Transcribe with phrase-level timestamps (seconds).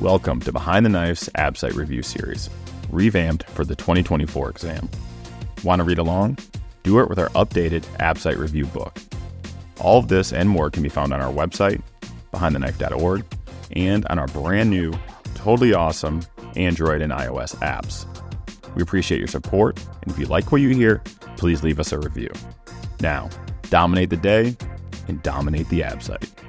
[0.00, 2.48] Welcome to Behind the Knife's ABSITE Review Series,
[2.88, 4.88] revamped for the 2024 exam.
[5.62, 6.38] Want to read along?
[6.84, 8.96] Do it with our updated ABSITE Review book.
[9.78, 11.82] All of this and more can be found on our website,
[12.32, 13.26] behindtheknife.org,
[13.72, 14.90] and on our brand new,
[15.34, 16.22] totally awesome
[16.56, 18.06] Android and iOS apps.
[18.74, 21.02] We appreciate your support, and if you like what you hear,
[21.36, 22.30] please leave us a review.
[23.00, 23.28] Now,
[23.68, 24.56] dominate the day
[25.08, 26.39] and dominate the ABSITE.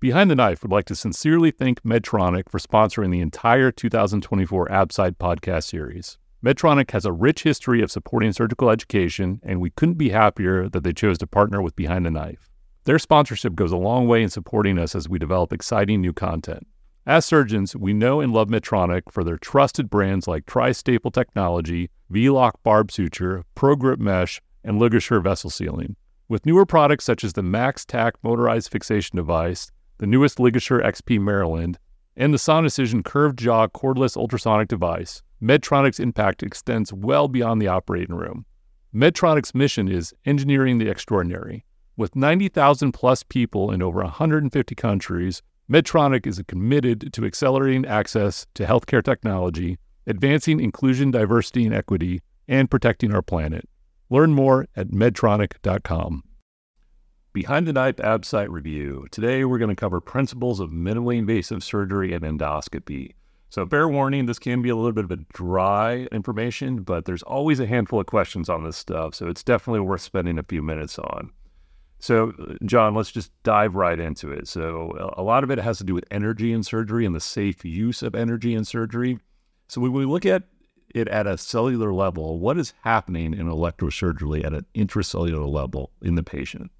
[0.00, 5.18] Behind the Knife would like to sincerely thank Medtronic for sponsoring the entire 2024 ABSITE
[5.18, 6.16] podcast series.
[6.42, 10.84] Medtronic has a rich history of supporting surgical education, and we couldn't be happier that
[10.84, 12.48] they chose to partner with Behind the Knife.
[12.84, 16.66] Their sponsorship goes a long way in supporting us as we develop exciting new content.
[17.04, 22.62] As surgeons, we know and love Medtronic for their trusted brands like Tri-Staple Technology, V-Loc
[22.62, 25.96] Barb Suture, ProGrip Mesh, and LigaSure Vessel Sealing.
[26.26, 29.70] With newer products such as the MaxTac motorized fixation device,
[30.00, 31.78] the newest LigaSure XP Maryland,
[32.16, 38.16] and the Sonicision curved jaw cordless ultrasonic device, Medtronic's impact extends well beyond the operating
[38.16, 38.46] room.
[38.94, 41.66] Medtronic's mission is engineering the extraordinary.
[41.98, 48.64] With 90,000 plus people in over 150 countries, Medtronic is committed to accelerating access to
[48.64, 53.68] healthcare technology, advancing inclusion, diversity, and equity, and protecting our planet.
[54.08, 56.22] Learn more at medtronic.com.
[57.32, 59.06] Behind the Knife ABSITE Review.
[59.12, 63.12] Today we're going to cover principles of minimally invasive surgery and endoscopy.
[63.50, 67.22] So, fair warning, this can be a little bit of a dry information, but there's
[67.22, 69.14] always a handful of questions on this stuff.
[69.14, 71.30] So, it's definitely worth spending a few minutes on.
[72.00, 72.32] So,
[72.64, 74.48] John, let's just dive right into it.
[74.48, 77.64] So, a lot of it has to do with energy in surgery and the safe
[77.64, 79.20] use of energy in surgery.
[79.68, 80.48] So, when we look at
[80.96, 86.16] it at a cellular level, what is happening in electrosurgery at an intracellular level in
[86.16, 86.72] the patient?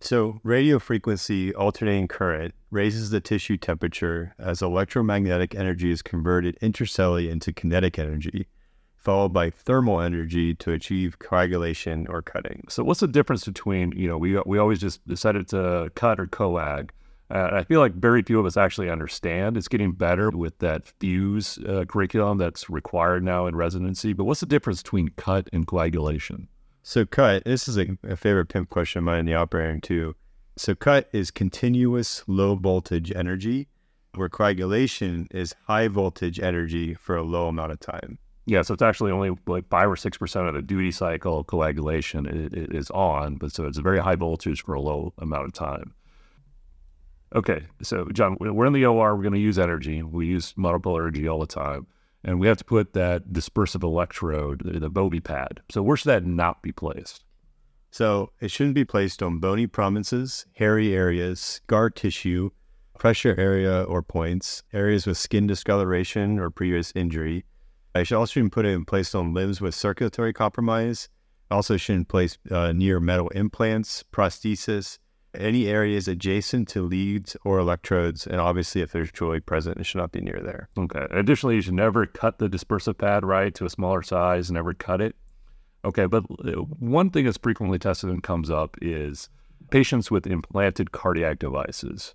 [0.00, 7.30] So, radio frequency alternating current raises the tissue temperature as electromagnetic energy is converted intracellularly
[7.30, 8.46] into kinetic energy,
[8.94, 12.66] followed by thermal energy to achieve coagulation or cutting.
[12.68, 16.26] So, what's the difference between, you know, we, we always just decided to cut or
[16.26, 16.90] coag?
[17.28, 19.56] Uh, I feel like very few of us actually understand.
[19.56, 24.12] It's getting better with that FUSE uh, curriculum that's required now in residency.
[24.12, 26.48] But what's the difference between cut and coagulation?
[26.88, 30.14] So cut, this is a, a favorite pimp question of mine in the operating too.
[30.56, 33.66] So cut is continuous low voltage energy,
[34.14, 38.18] where coagulation is high voltage energy for a low amount of time.
[38.46, 42.24] Yeah, so it's actually only like five or six percent of the duty cycle coagulation
[42.70, 45.92] is on, but so it's a very high voltage for a low amount of time.
[47.34, 49.16] Okay, so John, we're in the OR.
[49.16, 50.04] We're going to use energy.
[50.04, 51.88] We use monopolar energy all the time
[52.26, 55.60] and we have to put that dispersive electrode, the Bovie pad.
[55.70, 57.24] So where should that not be placed?
[57.92, 62.50] So it shouldn't be placed on bony prominences, hairy areas, scar tissue,
[62.98, 67.44] pressure area or points, areas with skin discoloration or previous injury.
[67.94, 71.08] I should also shouldn't put it in place on limbs with circulatory compromise.
[71.48, 74.98] Also shouldn't place uh, near metal implants, prosthesis,
[75.36, 79.98] any areas adjacent to leads or electrodes, and obviously if there's joy present, it should
[79.98, 80.68] not be near there.
[80.78, 81.06] Okay.
[81.10, 84.50] Additionally, you should never cut the dispersive pad right to a smaller size.
[84.50, 85.16] Never cut it.
[85.84, 89.28] Okay, but uh, one thing that's frequently tested and comes up is
[89.70, 92.14] patients with implanted cardiac devices.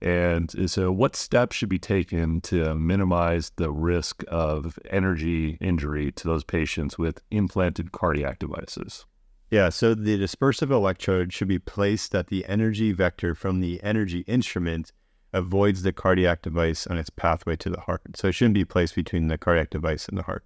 [0.00, 6.26] And so, what steps should be taken to minimize the risk of energy injury to
[6.26, 9.06] those patients with implanted cardiac devices?
[9.52, 14.20] Yeah, so the dispersive electrode should be placed that the energy vector from the energy
[14.20, 14.92] instrument
[15.34, 18.00] avoids the cardiac device on its pathway to the heart.
[18.16, 20.44] So it shouldn't be placed between the cardiac device and the heart.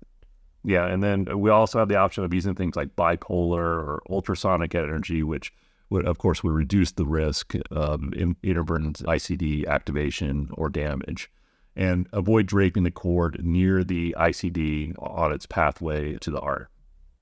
[0.64, 4.74] Yeah, and then we also have the option of using things like bipolar or ultrasonic
[4.74, 5.52] energy, which
[5.88, 11.30] would, of course, would reduce the risk of inadvertent ICD activation or damage,
[11.76, 16.70] and avoid draping the cord near the ICD on its pathway to the heart.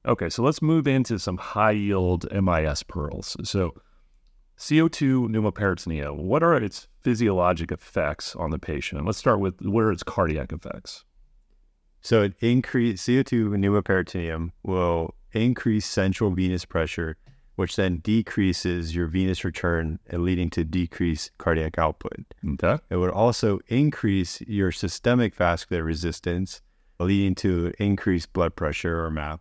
[0.06, 3.36] Okay, so let's move into some high yield MIS pearls.
[3.42, 3.74] So,
[4.58, 9.06] CO2 pneumoperitoneum, what are its physiologic effects on the patient?
[9.06, 11.04] Let's start with what are its cardiac effects?
[12.02, 17.16] So, it increase CO2 pneumoperitoneum will increase central venous pressure,
[17.56, 22.26] which then decreases your venous return and leading to decreased cardiac output.
[22.46, 22.76] Okay.
[22.90, 26.60] It would also increase your systemic vascular resistance,
[27.00, 29.40] leading to increased blood pressure or MAP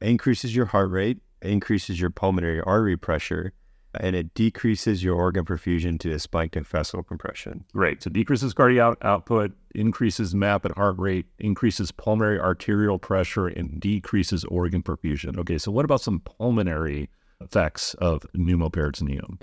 [0.00, 3.52] increases your heart rate, increases your pulmonary artery pressure,
[4.00, 7.64] and it decreases your organ perfusion to the splanchnic vessel compression.
[7.72, 8.02] Great.
[8.02, 14.44] So decreases cardiac output, increases MAP and heart rate, increases pulmonary arterial pressure, and decreases
[14.44, 15.38] organ perfusion.
[15.38, 17.08] Okay, so what about some pulmonary
[17.40, 19.40] effects of pneumoperitoneum?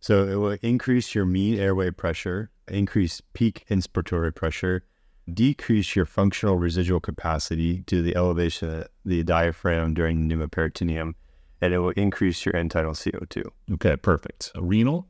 [0.00, 4.84] So it will increase your mean airway pressure, increase peak inspiratory pressure,
[5.32, 11.14] decrease your functional residual capacity due to the elevation of the diaphragm during pneumoperitoneum,
[11.60, 13.44] and it will increase your end tidal CO2.
[13.72, 14.52] Okay, perfect.
[14.56, 15.08] Renal?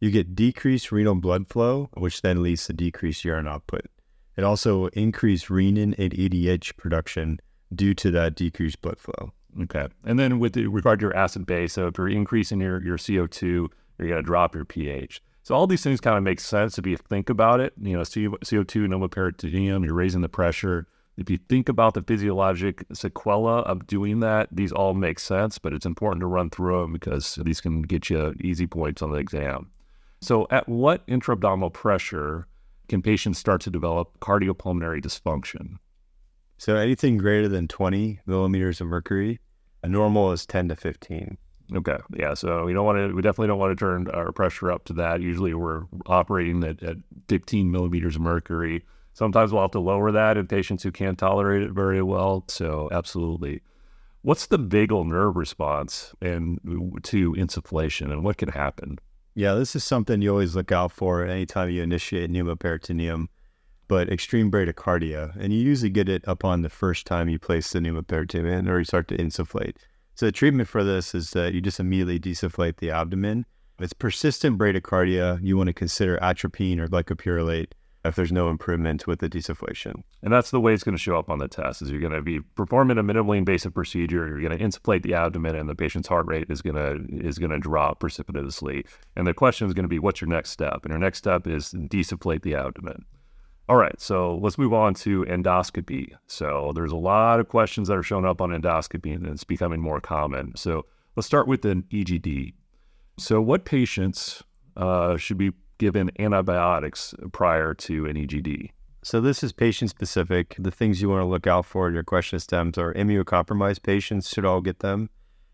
[0.00, 3.86] You get decreased renal blood flow, which then leads to decreased urine output.
[4.36, 7.38] It also increased renin and ADH production
[7.74, 9.32] due to that decreased blood flow.
[9.62, 9.86] Okay.
[10.04, 13.68] And then with regard to your acid base, so if you're increasing your, your CO2,
[13.98, 15.22] you're going to drop your pH.
[15.44, 17.74] So all these things kind of make sense if you think about it.
[17.78, 20.86] You know, CO2, pneumoperitoneum, you're raising the pressure.
[21.18, 25.74] If you think about the physiologic sequela of doing that, these all make sense, but
[25.74, 29.18] it's important to run through them because these can get you easy points on the
[29.18, 29.70] exam.
[30.22, 32.48] So at what intra-abdominal pressure
[32.88, 35.76] can patients start to develop cardiopulmonary dysfunction?
[36.56, 39.40] So anything greater than 20 millimeters of mercury,
[39.82, 41.36] a normal is 10 to 15.
[41.72, 41.96] Okay.
[42.16, 42.34] Yeah.
[42.34, 44.92] So we don't want to, we definitely don't want to turn our pressure up to
[44.94, 45.20] that.
[45.20, 46.96] Usually we're operating at, at
[47.28, 48.84] 15 millimeters of mercury.
[49.14, 52.44] Sometimes we'll have to lower that in patients who can't tolerate it very well.
[52.48, 53.62] So absolutely.
[54.22, 56.58] What's the vagal nerve response and
[57.04, 58.98] to insufflation and what can happen?
[59.34, 63.26] Yeah, this is something you always look out for anytime you initiate pneumoperitoneum,
[63.88, 65.36] but extreme bradycardia.
[65.38, 68.84] And you usually get it upon the first time you place the pneumoperitoneum or you
[68.84, 69.76] start to insufflate.
[70.14, 73.46] So the treatment for this is that you just immediately desufflate the abdomen.
[73.78, 77.72] If it's persistent bradycardia, you want to consider atropine or glycopyrrolate
[78.04, 80.02] if there's no improvement with the desufflation.
[80.22, 82.12] And that's the way it's going to show up on the test is you're going
[82.12, 85.74] to be performing a minimally invasive procedure, you're going to insufflate the abdomen and the
[85.74, 88.84] patient's heart rate is going to is going to drop precipitously.
[89.16, 90.80] And the question is going to be what's your next step?
[90.84, 93.04] And your next step is desufflate the abdomen.
[93.66, 96.12] All right, so let's move on to endoscopy.
[96.26, 99.80] So there's a lot of questions that are showing up on endoscopy and it's becoming
[99.80, 100.54] more common.
[100.54, 100.84] So
[101.16, 102.52] let's start with an EGD.
[103.18, 104.42] So what patients
[104.76, 108.70] uh, should be given antibiotics prior to an EGD?
[109.02, 110.56] So this is patient specific.
[110.58, 114.28] The things you want to look out for in your question stems are immunocompromised patients
[114.28, 115.08] should all get them.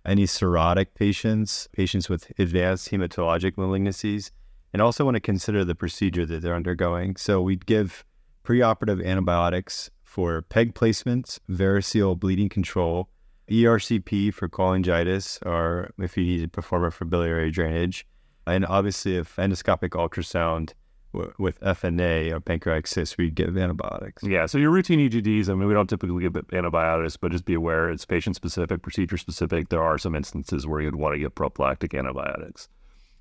[0.04, 4.30] Any cirrhotic patients, patients with advanced hematologic malignancies,
[4.72, 7.16] and also want to consider the procedure that they're undergoing.
[7.16, 8.04] So we'd give
[8.44, 13.08] preoperative antibiotics for PEG placements, variceal bleeding control,
[13.50, 18.06] ERCP for cholangitis, or if you need to perform it for biliary drainage,
[18.46, 20.72] and obviously, if endoscopic ultrasound
[21.12, 24.22] with FNA or pancreatic cyst, we'd give antibiotics.
[24.22, 24.46] Yeah.
[24.46, 27.90] So your routine EGDs, I mean, we don't typically give antibiotics, but just be aware
[27.90, 29.68] it's patient specific, procedure specific.
[29.68, 32.68] There are some instances where you'd want to give prophylactic antibiotics.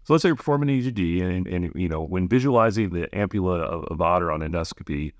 [0.03, 3.83] So let's say you're performing EGD, and, and you know when visualizing the ampulla of,
[3.85, 5.13] of Vater on endoscopy,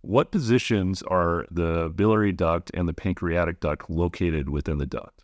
[0.00, 5.22] what positions are the biliary duct and the pancreatic duct located within the duct?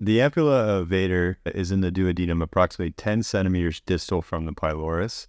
[0.00, 5.28] The ampulla of Vater is in the duodenum, approximately 10 centimeters distal from the pylorus.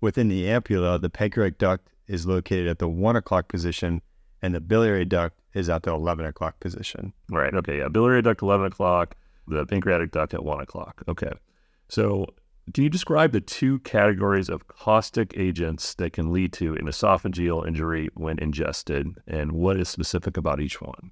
[0.00, 4.02] Within the ampulla, the pancreatic duct is located at the 1 o'clock position,
[4.42, 7.12] and the biliary duct is at the 11 o'clock position.
[7.30, 7.54] Right.
[7.54, 7.78] Okay.
[7.78, 7.88] Yeah.
[7.88, 9.16] Biliary duct, 11 o'clock,
[9.48, 11.02] the pancreatic duct at 1 o'clock.
[11.08, 11.32] Okay.
[11.88, 12.26] So,
[12.72, 17.66] can you describe the two categories of caustic agents that can lead to an esophageal
[17.66, 21.10] injury when ingested, and what is specific about each one?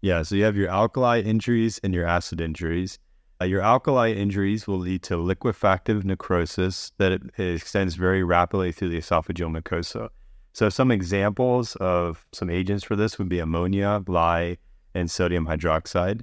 [0.00, 3.00] Yeah, so you have your alkali injuries and your acid injuries.
[3.40, 8.70] Uh, your alkali injuries will lead to liquefactive necrosis that it, it extends very rapidly
[8.70, 10.08] through the esophageal mucosa.
[10.52, 14.58] So some examples of some agents for this would be ammonia, lye,
[14.94, 16.22] and sodium hydroxide.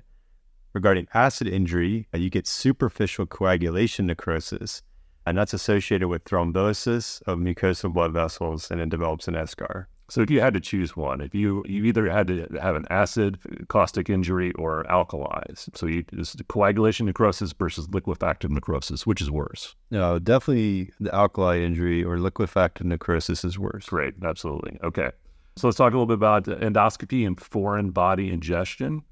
[0.76, 4.82] Regarding acid injury, uh, you get superficial coagulation necrosis,
[5.26, 9.86] and that's associated with thrombosis of mucosal blood vessels, and it develops an eschar.
[10.10, 12.86] So if you had to choose one, if you you either had to have an
[12.90, 13.40] acid
[13.70, 19.78] caustic injury or alkalis, so you just coagulation necrosis versus liquefactive necrosis, which is worse?
[19.92, 23.86] No, definitely the alkali injury or liquefactive necrosis is worse.
[23.86, 24.78] Great, absolutely.
[24.84, 25.12] Okay,
[25.56, 29.04] so let's talk a little bit about endoscopy and foreign body ingestion.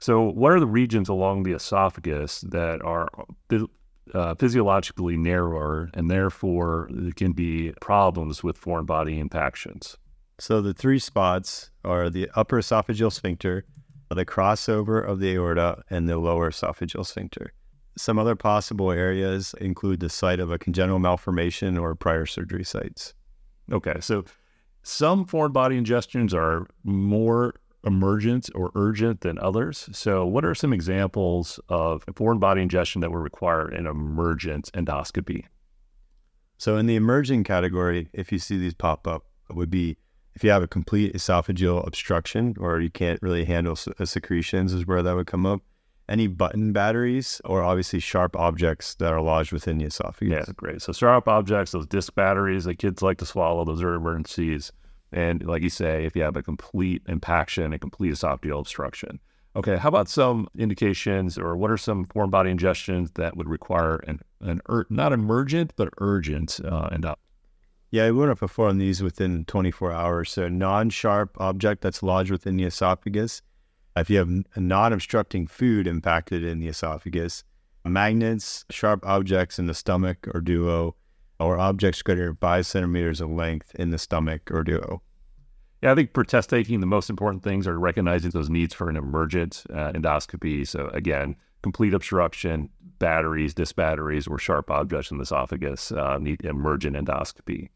[0.00, 3.08] So, what are the regions along the esophagus that are
[4.14, 9.96] uh, physiologically narrower and therefore there can be problems with foreign body impactions?
[10.38, 13.66] So the three spots are the upper esophageal sphincter,
[14.08, 17.52] the crossover of the aorta, and the lower esophageal sphincter.
[17.98, 23.12] Some other possible areas include the site of a congenital malformation or prior surgery sites.
[23.70, 24.24] Okay, so
[24.82, 29.88] some foreign body ingestions are more emergent or urgent than others.
[29.92, 35.44] So, what are some examples of foreign body ingestion that would require an emergent endoscopy?
[36.58, 39.96] So, in the emerging category, if you see these pop up, it would be
[40.34, 44.86] if you have a complete esophageal obstruction or you can't really handle uh, secretions, is
[44.86, 45.60] where that would come up.
[46.08, 50.46] any button batteries, or obviously sharp objects that are lodged within the esophagus.
[50.46, 50.82] Yeah, great.
[50.82, 54.72] So sharp objects, those disc batteries that kids like to swallow, those are emergencies.
[55.12, 59.20] And like you say, if you have a complete impaction, a complete esophageal obstruction.
[59.56, 63.96] Okay, how about some indications or what are some foreign body ingestions that would require
[64.06, 67.16] an, an ur- not emergent, but urgent uh, endoscopy?
[67.90, 70.30] Yeah, we want to perform these within 24 hours.
[70.30, 73.42] So, non sharp object that's lodged within the esophagus.
[73.96, 77.42] If you have a non obstructing food impacted in the esophagus,
[77.84, 80.94] magnets, sharp objects in the stomach or duo,
[81.40, 85.02] or objects greater five centimeters of length in the stomach or duo.
[85.82, 88.90] Yeah, I think for test taking, the most important things are recognizing those needs for
[88.90, 90.68] an emergent uh, endoscopy.
[90.68, 92.68] So, again, complete obstruction,
[92.98, 97.70] batteries, disc batteries, or sharp objects in the esophagus uh, need emergent endoscopy.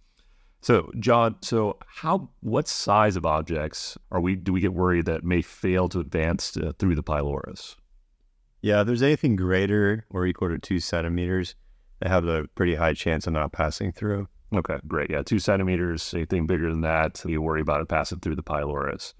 [0.60, 4.34] So, John, so how, what size of objects are we?
[4.34, 7.76] Do we get worried that may fail to advance uh, through the pylorus?
[8.62, 11.54] Yeah, if there's anything greater or equal to two centimeters,
[12.04, 14.28] they have a pretty high chance of not passing through.
[14.54, 15.10] Okay, great.
[15.10, 19.14] Yeah, two centimeters, anything bigger than that, you worry about it passing through the pylorus.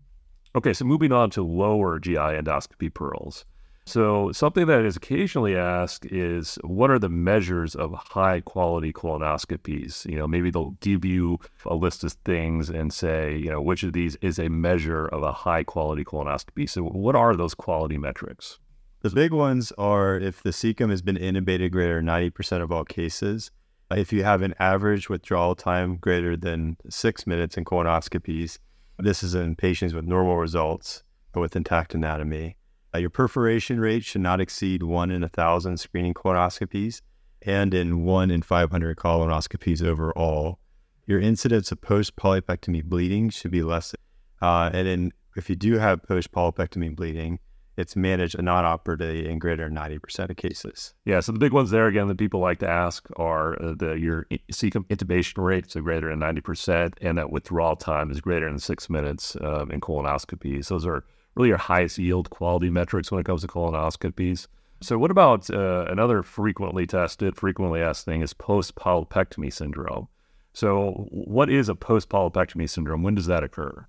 [0.54, 3.46] Okay, so moving on to lower GI endoscopy pearls.
[3.86, 10.06] So, something that is occasionally asked is what are the measures of high quality colonoscopies?
[10.06, 13.82] You know, maybe they'll give you a list of things and say, you know, which
[13.82, 16.68] of these is a measure of a high quality colonoscopy.
[16.68, 18.58] So, what are those quality metrics?
[19.04, 22.86] The big ones are if the cecum has been intubated greater than 90% of all
[22.86, 23.50] cases,
[23.90, 28.58] if you have an average withdrawal time greater than six minutes in colonoscopies,
[28.98, 31.02] this is in patients with normal results
[31.34, 32.56] or with intact anatomy.
[32.94, 37.02] Uh, your perforation rate should not exceed one in a thousand screening colonoscopies
[37.42, 40.60] and in one in 500 colonoscopies overall.
[41.04, 43.94] Your incidence of post polypectomy bleeding should be less.
[44.40, 47.38] Uh, and then if you do have post polypectomy bleeding,
[47.76, 50.94] it's managed and not operatively in greater than 90% of cases.
[51.04, 53.92] Yeah, so the big ones there again that people like to ask are uh, the
[53.94, 58.58] your cecum intubation rate, so greater than 90%, and that withdrawal time is greater than
[58.58, 60.68] six minutes um, in colonoscopies.
[60.68, 61.04] Those are
[61.34, 64.46] really your highest yield quality metrics when it comes to colonoscopies.
[64.80, 70.08] So, what about uh, another frequently tested, frequently asked thing is post polypectomy syndrome?
[70.52, 73.02] So, what is a post polypectomy syndrome?
[73.02, 73.86] When does that occur?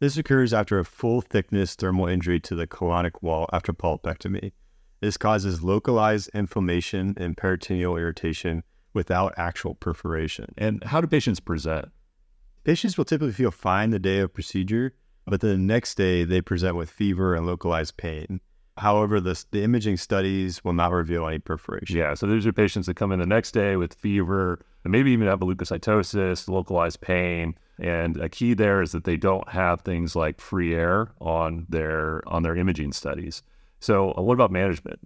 [0.00, 4.52] This occurs after a full thickness thermal injury to the colonic wall after polypectomy.
[5.02, 8.62] This causes localized inflammation and peritoneal irritation
[8.94, 10.46] without actual perforation.
[10.56, 11.90] And how do patients present?
[12.64, 14.94] Patients will typically feel fine the day of procedure,
[15.26, 18.40] but the next day they present with fever and localized pain.
[18.78, 21.98] However, the, the imaging studies will not reveal any perforation.
[21.98, 25.10] Yeah, so these are patients that come in the next day with fever, and maybe
[25.10, 29.80] even have a leukocytosis, localized pain, and a key there is that they don't have
[29.80, 33.42] things like free air on their on their imaging studies.
[33.80, 35.00] So, uh, what about management?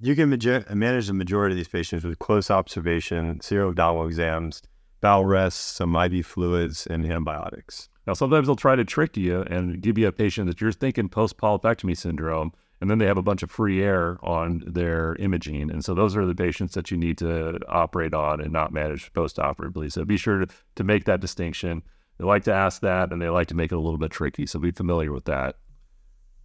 [0.00, 4.62] You can manage the majority of these patients with close observation, serial abdominal exams,
[5.00, 7.88] bowel rests, some IV fluids, and antibiotics.
[8.06, 11.08] Now, sometimes they'll try to trick you and give you a patient that you're thinking
[11.08, 15.70] post polypectomy syndrome, and then they have a bunch of free air on their imaging.
[15.70, 19.12] And so those are the patients that you need to operate on and not manage
[19.12, 19.90] post-operatively.
[19.90, 21.82] So be sure to, to make that distinction.
[22.18, 24.46] They like to ask that and they like to make it a little bit tricky.
[24.46, 25.56] So be familiar with that.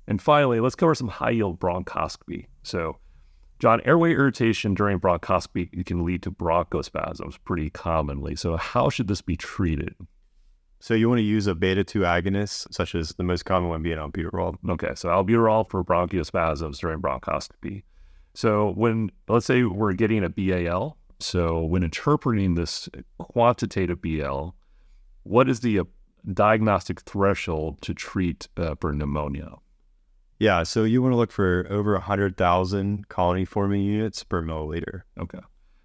[0.08, 2.48] And finally, let's cover some high yield bronchoscopy.
[2.64, 2.98] So,
[3.60, 8.36] John, airway irritation during bronchoscopy can lead to bronchospasms pretty commonly.
[8.36, 9.96] So, how should this be treated?
[10.80, 13.82] So you want to use a beta 2 agonist, such as the most common one
[13.82, 14.56] being albuterol.
[14.70, 17.84] Okay, so albuterol for bronchospasms during bronchoscopy.
[18.34, 24.50] So when, let's say we're getting a BAL, so when interpreting this quantitative BL,
[25.24, 25.84] what is the uh,
[26.34, 29.56] diagnostic threshold to treat uh, for pneumonia?
[30.40, 35.04] Yeah, so you want to look for over 100,000 colony forming units per milliliter.
[35.18, 35.40] Okay.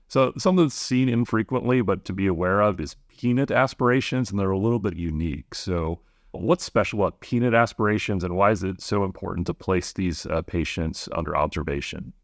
[0.08, 4.50] So something that's seen infrequently, but to be aware of is peanut aspirations, and they're
[4.50, 5.54] a little bit unique.
[5.54, 6.00] So
[6.30, 10.40] what's special about peanut aspirations, and why is it so important to place these uh,
[10.42, 12.14] patients under observation?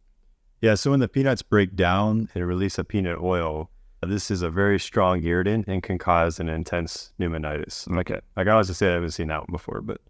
[0.63, 3.71] Yeah, so when the peanuts break down and release a peanut oil,
[4.07, 7.95] this is a very strong irritant and can cause an intense pneumonitis.
[7.99, 8.21] Okay.
[8.35, 10.01] Like I always say, I haven't seen that one before, but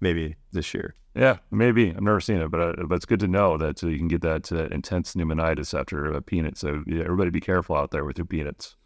[0.00, 0.94] maybe this year.
[1.16, 1.90] Yeah, maybe.
[1.90, 4.20] I've never seen it, but uh, but it's good to know that you can get
[4.20, 6.56] that uh, intense pneumonitis after a peanut.
[6.56, 8.76] So yeah, everybody, be careful out there with your peanuts.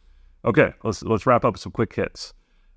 [0.44, 2.34] Okay, let's let's wrap up some quick hits.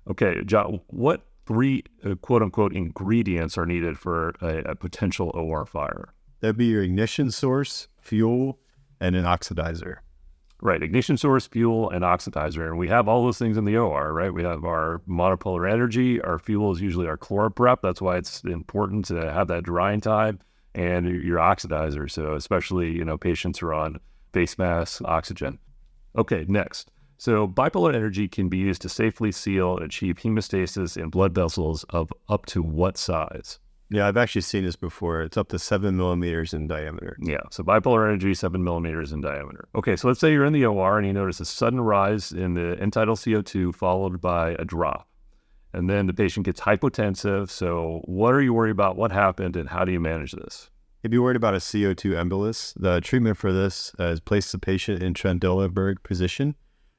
[0.08, 5.66] Okay, John, what three uh, quote unquote ingredients are needed for a, a potential OR
[5.66, 6.12] fire?
[6.40, 8.58] That'd be your ignition source, fuel,
[9.00, 9.96] and an oxidizer.
[10.62, 12.66] Right, ignition source, fuel, and oxidizer.
[12.66, 14.32] And we have all those things in the OR, right?
[14.32, 16.20] We have our monopolar energy.
[16.22, 17.78] Our fuel is usually our ChloraPrep.
[17.82, 20.38] That's why it's important to have that drying time.
[20.74, 22.10] and your oxidizer.
[22.10, 23.98] So especially, you know, patients who are on
[24.32, 25.58] face mask oxygen.
[26.16, 26.90] Okay, next.
[27.18, 31.84] So bipolar energy can be used to safely seal and achieve hemostasis in blood vessels
[31.90, 33.58] of up to what size?
[33.88, 35.22] Yeah, I've actually seen this before.
[35.22, 37.16] It's up to seven millimeters in diameter.
[37.20, 39.68] Yeah, so bipolar energy, seven millimeters in diameter.
[39.76, 42.54] Okay, so let's say you're in the OR and you notice a sudden rise in
[42.54, 45.08] the end tidal CO2 followed by a drop.
[45.72, 47.50] And then the patient gets hypotensive.
[47.50, 48.96] So, what are you worried about?
[48.96, 50.70] What happened, and how do you manage this?
[51.02, 54.58] If you're worried about a CO2 embolus, the treatment for this uh, is place the
[54.58, 56.56] patient in Trendelenburg position.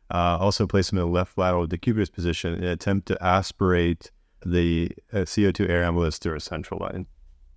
[0.09, 4.11] Uh, also place them in the left lateral decubitus position in an attempt to aspirate
[4.45, 7.05] the uh, CO2 air embolus through a central line.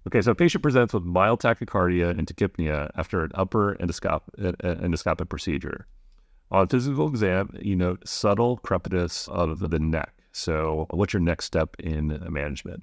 [0.06, 5.28] Okay, so a patient presents with mild tachycardia and tachypnea after an upper endoscop- endoscopic
[5.28, 5.86] procedure.
[6.50, 10.12] On physical exam, you note subtle crepitus of the neck.
[10.32, 12.82] So, what's your next step in management?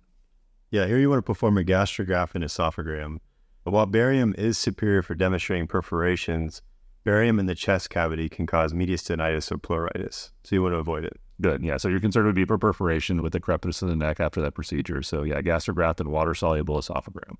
[0.69, 3.19] Yeah, here you want to perform a Gastrografin esophagram.
[3.63, 6.61] But while barium is superior for demonstrating perforations,
[7.07, 10.31] barium in the chest cavity can cause mediastinitis or pleuritis.
[10.43, 11.17] So you want to avoid it.
[11.39, 11.63] Good.
[11.63, 11.77] Yeah.
[11.77, 15.01] So you're concerned with deeper perforation with the crepitus in the neck after that procedure.
[15.01, 17.37] So yeah, Gastrografin water soluble esophagram.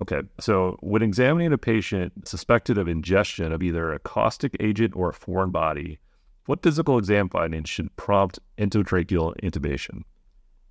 [0.00, 0.20] Okay.
[0.38, 5.14] So when examining a patient suspected of ingestion of either a caustic agent or a
[5.14, 5.98] foreign body,
[6.46, 10.04] what physical exam findings should prompt endotracheal intubation?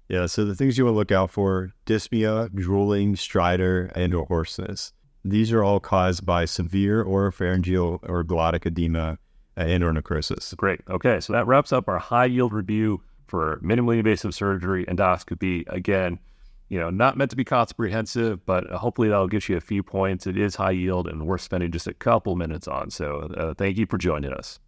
[0.07, 4.25] Yeah, so the things you want to look out for dyspnea, drooling, stridor, and or
[4.25, 4.93] hoarseness.
[5.25, 9.17] These are all caused by severe oropharyngeal or glottic edema
[9.55, 10.53] and or necrosis.
[10.55, 10.81] Great.
[10.89, 15.65] Okay, so that wraps up our high yield review for minimally invasive surgery endoscopy.
[15.67, 16.19] Again,
[16.69, 20.27] you know, not meant to be comprehensive, but hopefully that'll get you a few points.
[20.27, 22.89] It is high yield and worth spending just a couple minutes on.
[22.91, 24.59] So uh, thank you for joining us.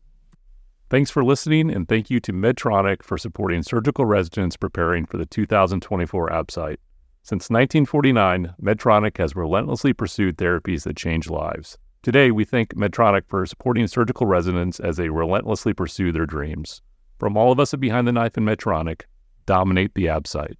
[0.89, 5.25] Thanks for listening, and thank you to Medtronic for supporting surgical residents preparing for the
[5.25, 6.81] 2024 ABSITE.
[7.23, 11.77] Since 1949, Medtronic has relentlessly pursued therapies that change lives.
[12.01, 16.81] Today, we thank Medtronic for supporting surgical residents as they relentlessly pursue their dreams.
[17.19, 19.01] From all of us at Behind the Knife and Medtronic,
[19.45, 20.57] dominate the ABSITE.